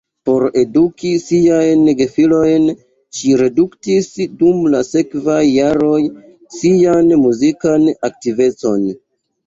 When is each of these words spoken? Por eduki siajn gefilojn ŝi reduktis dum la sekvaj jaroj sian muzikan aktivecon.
Por 0.27 0.43
eduki 0.61 1.11
siajn 1.25 1.83
gefilojn 1.99 2.65
ŝi 3.19 3.35
reduktis 3.43 4.09
dum 4.41 4.67
la 4.77 4.83
sekvaj 4.91 5.39
jaroj 5.53 6.03
sian 6.59 7.17
muzikan 7.25 7.91
aktivecon. 8.13 8.95